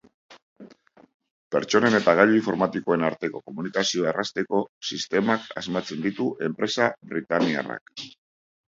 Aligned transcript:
Pertsonen 1.55 1.97
eta 1.99 2.15
gailu 2.21 2.39
informatikoen 2.39 3.05
arteko 3.11 3.43
komunikazioa 3.51 4.09
errazteko 4.15 4.65
sistemak 4.91 5.49
asmatzen 5.65 6.05
ditu 6.11 6.31
enpresa 6.53 6.93
britainiarrak. 7.17 7.99